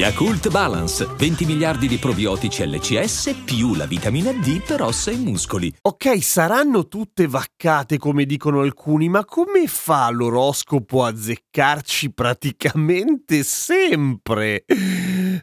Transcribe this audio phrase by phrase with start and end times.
[0.00, 5.70] Yakult Balance, 20 miliardi di probiotici LCS più la vitamina D per ossa e muscoli.
[5.82, 14.64] Ok, saranno tutte vaccate come dicono alcuni, ma come fa l'oroscopo a zeccarci praticamente sempre?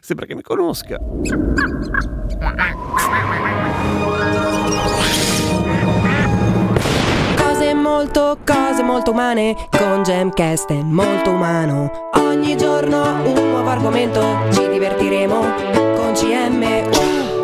[0.00, 0.98] Sembra che mi conosca.
[7.98, 11.90] Molto, cose molto umane Con Gemcast è molto umano.
[12.12, 15.40] Ogni giorno un nuovo argomento Ci divertiremo
[15.96, 16.97] con CMU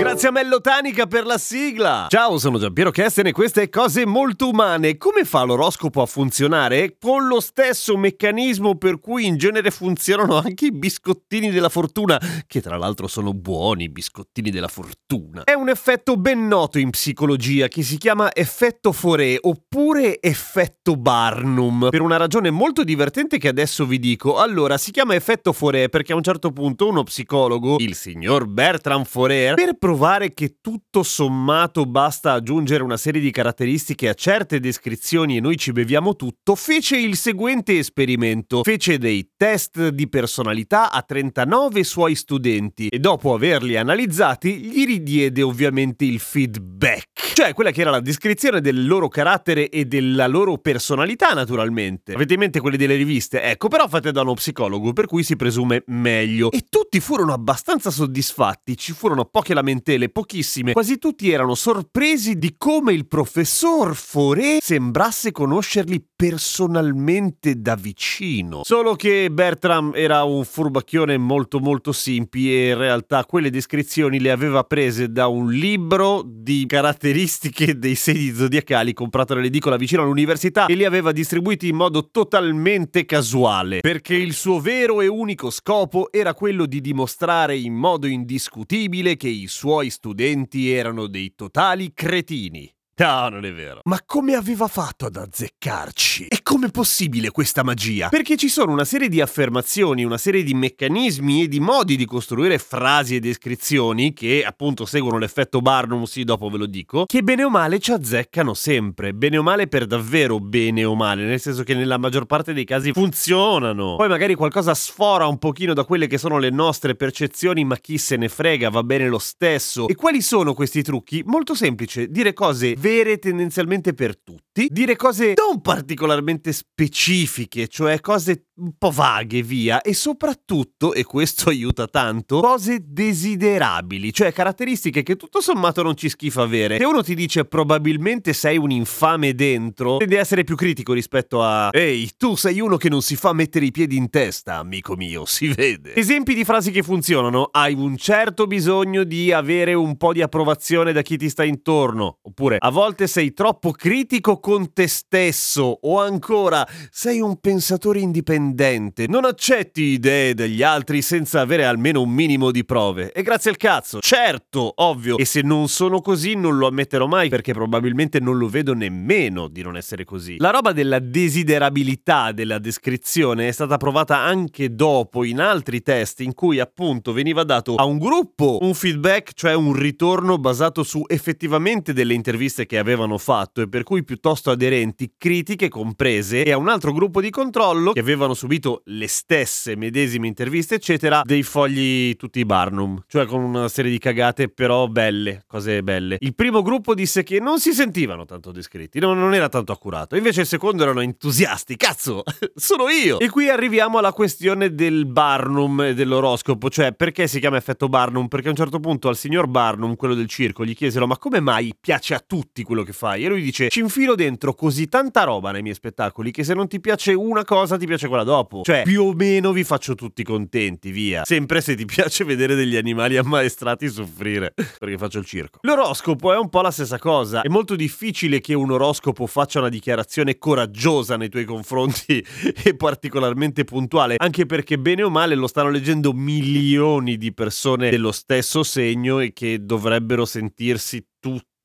[0.04, 2.08] Grazie a Mello Tanica per la sigla.
[2.10, 4.98] Ciao, sono Giampiero Kesten e queste cose molto umane.
[4.98, 6.98] Come fa l'oroscopo a funzionare?
[7.00, 12.60] Con lo stesso meccanismo per cui in genere funzionano anche i biscottini della fortuna, che
[12.60, 15.44] tra l'altro sono buoni biscottini della fortuna.
[15.44, 21.88] È un effetto ben noto in psicologia che si chiama effetto Fourier oppure effetto Barnum,
[21.88, 24.36] per una ragione molto divertente che adesso vi dico.
[24.36, 29.06] Allora, si chiama effetto Fourier perché a un certo punto uno psicologo, il signor Bertrand
[29.06, 29.92] Fourier, per provare
[30.34, 35.72] che tutto sommato basta aggiungere una serie di caratteristiche a certe descrizioni e noi ci
[35.72, 38.62] beviamo tutto, fece il seguente esperimento.
[38.62, 45.42] Fece dei test di personalità a 39 suoi studenti e dopo averli analizzati gli ridiede
[45.42, 50.58] ovviamente il feedback, cioè quella che era la descrizione del loro carattere e della loro
[50.58, 52.14] personalità naturalmente.
[52.14, 53.42] Avete in mente quelle delle riviste?
[53.42, 56.50] Ecco, però fate da uno psicologo, per cui si presume meglio.
[56.50, 60.72] E tutti furono abbastanza soddisfatti, ci furono poche lamentele, pochissime.
[60.72, 68.62] Quasi tutti erano sorpresi di come il professor Fauré sembrasse conoscerli personalmente da vicino.
[68.64, 74.30] Solo che Bertram era un furbacchione molto molto simpi e in realtà quelle descrizioni le
[74.30, 80.74] aveva prese da un libro di caratteristiche dei segni zodiacali comprato nell'edicola vicino all'università e
[80.74, 86.32] li aveva distribuiti in modo totalmente casuale, perché il suo vero e unico scopo era
[86.34, 92.73] quello di dimostrare in modo indiscutibile che i suoi studenti erano dei totali cretini.
[92.96, 93.80] No, non è vero.
[93.84, 96.28] Ma come aveva fatto ad azzeccarci?
[96.28, 98.08] E com'è possibile questa magia?
[98.08, 102.04] Perché ci sono una serie di affermazioni, una serie di meccanismi e di modi di
[102.04, 107.22] costruire frasi e descrizioni che appunto seguono l'effetto Barnum, sì, dopo ve lo dico, che
[107.22, 109.12] bene o male ci azzeccano sempre.
[109.12, 112.64] Bene o male per davvero bene o male, nel senso che nella maggior parte dei
[112.64, 113.96] casi funzionano.
[113.96, 117.98] Poi magari qualcosa sfora un pochino da quelle che sono le nostre percezioni, ma chi
[117.98, 119.88] se ne frega, va bene lo stesso.
[119.88, 121.24] E quali sono questi trucchi?
[121.26, 128.48] Molto semplice, dire cose vere tendenzialmente per tutti, dire cose non particolarmente specifiche, cioè cose
[128.56, 135.16] un po' vaghe, via, e soprattutto, e questo aiuta tanto, cose desiderabili, cioè caratteristiche che
[135.16, 136.76] tutto sommato non ci schifa avere.
[136.76, 141.42] Se uno ti dice probabilmente sei un infame dentro, tende a essere più critico rispetto
[141.42, 144.94] a ehi, tu sei uno che non si fa mettere i piedi in testa, amico
[144.94, 145.94] mio, si vede.
[145.94, 150.92] Esempi di frasi che funzionano, hai un certo bisogno di avere un po' di approvazione
[150.92, 156.00] da chi ti sta intorno, oppure a volte sei troppo critico con te stesso, o
[156.00, 162.50] ancora sei un pensatore indipendente, non accetti idee degli altri senza avere almeno un minimo
[162.50, 163.12] di prove.
[163.12, 165.16] E grazie al cazzo, certo, ovvio.
[165.18, 169.46] E se non sono così non lo ammetterò mai perché probabilmente non lo vedo nemmeno
[169.46, 170.34] di non essere così.
[170.38, 176.34] La roba della desiderabilità della descrizione è stata provata anche dopo in altri test in
[176.34, 181.92] cui appunto veniva dato a un gruppo un feedback, cioè un ritorno basato su effettivamente
[181.92, 186.68] delle interviste che avevano fatto e per cui piuttosto aderenti, critiche comprese, e a un
[186.68, 192.44] altro gruppo di controllo che avevano subito le stesse medesime interviste, eccetera, dei fogli tutti
[192.44, 196.16] Barnum, cioè con una serie di cagate però belle, cose belle.
[196.20, 200.16] Il primo gruppo disse che non si sentivano tanto descritti, non, non era tanto accurato,
[200.16, 202.22] invece il secondo erano entusiasti, cazzo,
[202.54, 203.18] sono io!
[203.18, 208.28] E qui arriviamo alla questione del Barnum e dell'oroscopo, cioè perché si chiama effetto Barnum?
[208.28, 211.40] Perché a un certo punto al signor Barnum, quello del circo, gli chiesero ma come
[211.40, 213.24] mai piace a tutti quello che fai?
[213.24, 216.68] E lui dice ci infilo dentro così tanta roba nei miei spettacoli che se non
[216.68, 218.62] ti piace una cosa ti piace quella dopo.
[218.62, 221.24] Cioè più o meno vi faccio tutti contenti, via.
[221.24, 225.58] Sempre se ti piace vedere degli animali ammaestrati soffrire, perché faccio il circo.
[225.62, 227.42] L'oroscopo è un po' la stessa cosa.
[227.42, 232.24] È molto difficile che un oroscopo faccia una dichiarazione coraggiosa nei tuoi confronti
[232.62, 238.12] e particolarmente puntuale, anche perché bene o male lo stanno leggendo milioni di persone dello
[238.12, 241.04] stesso segno e che dovrebbero sentirsi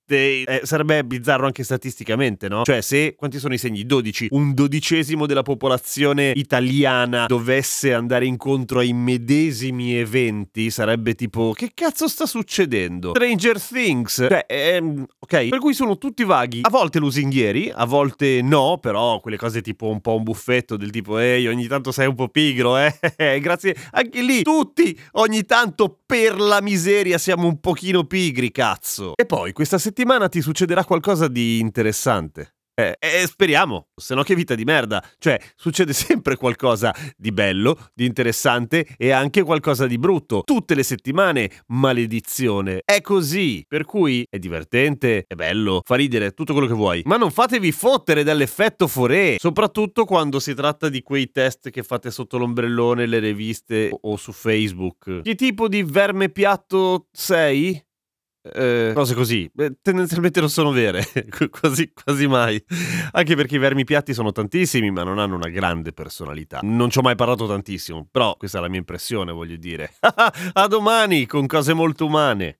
[0.10, 2.64] tutti esiste, eh, sarebbe bizzarro anche statisticamente, no?
[2.64, 3.86] Cioè, se quanti sono i segni?
[3.86, 4.28] 12.
[4.32, 12.08] Un dodicesimo della popolazione italiana dovesse andare incontro ai medesimi eventi, sarebbe tipo, che cazzo
[12.08, 13.12] sta succedendo?
[13.16, 14.26] Stranger Things.
[14.28, 16.62] Cioè, ehm, ok, per cui sono tutti vaghi.
[16.64, 20.90] A volte lusinghieri, a volte no, però quelle cose tipo un po' un buffetto del
[20.90, 22.98] tipo, ehi, ogni tanto sei un po' pigro, eh?
[23.40, 23.76] Grazie.
[23.92, 29.14] Anche lì, tutti ogni tanto per la miseria siamo un pochino pigri, cazzo.
[29.16, 32.54] E poi questa settimana ti succederà qualcosa di interessante.
[32.74, 35.04] Eh, eh, speriamo, se no che vita di merda.
[35.18, 40.44] Cioè, succede sempre qualcosa di bello, di interessante e anche qualcosa di brutto.
[40.46, 42.80] Tutte le settimane, maledizione.
[42.86, 43.66] È così.
[43.68, 47.02] Per cui è divertente, è bello, fa ridere, tutto quello che vuoi.
[47.04, 52.10] Ma non fatevi fottere dall'effetto forè, soprattutto quando si tratta di quei test che fate
[52.10, 55.24] sotto l'ombrellone, le riviste o, o su Facebook.
[55.24, 57.84] Che tipo di verme piatto sei?
[58.42, 61.04] Eh, cose così, eh, tendenzialmente non sono vere,
[61.52, 62.64] quasi, quasi mai.
[63.12, 66.60] Anche perché i vermi piatti sono tantissimi, ma non hanno una grande personalità.
[66.64, 69.94] Non ci ho mai parlato tantissimo, però questa è la mia impressione, voglio dire.
[70.00, 72.59] A domani con cose molto umane.